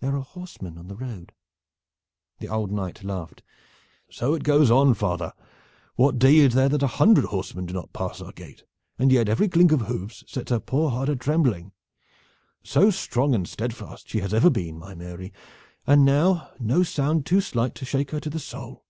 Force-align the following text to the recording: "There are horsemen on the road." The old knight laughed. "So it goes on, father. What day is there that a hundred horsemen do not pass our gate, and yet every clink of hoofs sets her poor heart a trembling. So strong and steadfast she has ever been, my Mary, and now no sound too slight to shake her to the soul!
"There 0.00 0.16
are 0.16 0.22
horsemen 0.22 0.78
on 0.78 0.88
the 0.88 0.96
road." 0.96 1.34
The 2.38 2.48
old 2.48 2.72
knight 2.72 3.04
laughed. 3.04 3.42
"So 4.10 4.32
it 4.32 4.44
goes 4.44 4.70
on, 4.70 4.94
father. 4.94 5.34
What 5.94 6.18
day 6.18 6.36
is 6.36 6.54
there 6.54 6.70
that 6.70 6.82
a 6.82 6.86
hundred 6.96 7.26
horsemen 7.26 7.66
do 7.66 7.74
not 7.74 7.92
pass 7.92 8.22
our 8.22 8.32
gate, 8.32 8.64
and 8.98 9.12
yet 9.12 9.28
every 9.28 9.50
clink 9.50 9.70
of 9.70 9.82
hoofs 9.82 10.24
sets 10.26 10.50
her 10.50 10.58
poor 10.58 10.88
heart 10.88 11.10
a 11.10 11.16
trembling. 11.16 11.72
So 12.62 12.88
strong 12.90 13.34
and 13.34 13.46
steadfast 13.46 14.08
she 14.08 14.20
has 14.20 14.32
ever 14.32 14.48
been, 14.48 14.78
my 14.78 14.94
Mary, 14.94 15.34
and 15.86 16.02
now 16.02 16.50
no 16.58 16.82
sound 16.82 17.26
too 17.26 17.42
slight 17.42 17.74
to 17.74 17.84
shake 17.84 18.12
her 18.12 18.20
to 18.20 18.30
the 18.30 18.40
soul! 18.40 18.86